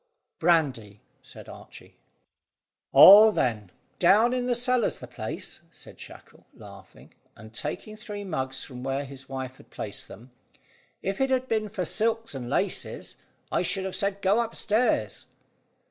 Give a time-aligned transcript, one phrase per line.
[0.39, 1.95] "Brandy," said Archy.
[2.91, 3.69] "Oh, then,
[3.99, 9.05] down in the cellar's the place," said Shackle, laughing, and taking three mugs from where
[9.05, 10.31] his wife had placed them.
[11.03, 13.17] "If it had been for silks and laces,
[13.51, 15.27] I should have said go upstairs."